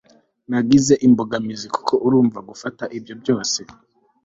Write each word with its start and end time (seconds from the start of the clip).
nagize 0.49 0.93
imbogamizi 1.07 1.67
kuko 1.75 1.93
urumva 2.05 2.39
gufata 2.49 2.83
ibyo 2.97 3.13
byose 3.21 3.59